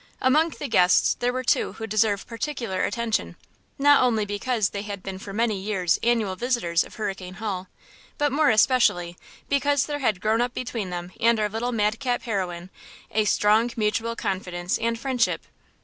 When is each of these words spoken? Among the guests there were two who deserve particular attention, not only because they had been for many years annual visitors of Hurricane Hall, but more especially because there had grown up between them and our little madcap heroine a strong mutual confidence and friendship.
Among 0.19 0.49
the 0.49 0.67
guests 0.67 1.13
there 1.19 1.31
were 1.31 1.43
two 1.43 1.73
who 1.73 1.85
deserve 1.85 2.25
particular 2.25 2.83
attention, 2.83 3.35
not 3.77 4.01
only 4.01 4.25
because 4.25 4.69
they 4.69 4.81
had 4.81 5.03
been 5.03 5.19
for 5.19 5.31
many 5.31 5.59
years 5.59 5.99
annual 6.01 6.35
visitors 6.35 6.83
of 6.83 6.95
Hurricane 6.95 7.35
Hall, 7.35 7.67
but 8.17 8.31
more 8.31 8.49
especially 8.49 9.15
because 9.47 9.85
there 9.85 9.99
had 9.99 10.19
grown 10.19 10.41
up 10.41 10.55
between 10.55 10.89
them 10.89 11.11
and 11.19 11.39
our 11.39 11.49
little 11.49 11.71
madcap 11.71 12.23
heroine 12.23 12.71
a 13.11 13.25
strong 13.25 13.69
mutual 13.77 14.15
confidence 14.15 14.79
and 14.79 14.97
friendship. 14.97 15.43